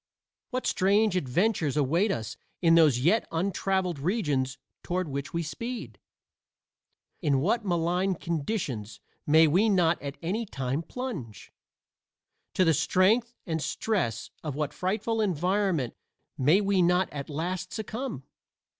[0.49, 5.99] What strange adventures await us in those yet untraveled regions toward which we speed?
[7.21, 11.53] into what malign conditions may we not at any time plunge?
[12.55, 15.95] to the strength and stress of what frightful environment
[16.35, 18.23] may we not at last succumb?